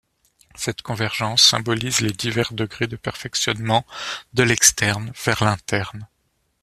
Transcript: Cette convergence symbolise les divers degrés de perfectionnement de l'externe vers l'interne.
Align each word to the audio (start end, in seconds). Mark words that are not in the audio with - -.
Cette 0.55 0.81
convergence 0.81 1.43
symbolise 1.43 2.01
les 2.01 2.09
divers 2.11 2.53
degrés 2.53 2.87
de 2.87 2.95
perfectionnement 2.95 3.85
de 4.33 4.41
l'externe 4.41 5.13
vers 5.25 5.43
l'interne. 5.43 6.07